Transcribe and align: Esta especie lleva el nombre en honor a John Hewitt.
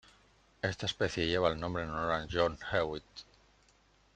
Esta 0.63 0.87
especie 0.87 1.27
lleva 1.27 1.49
el 1.51 1.59
nombre 1.59 1.83
en 1.83 1.91
honor 1.91 2.11
a 2.11 2.27
John 2.27 2.57
Hewitt. 2.71 3.03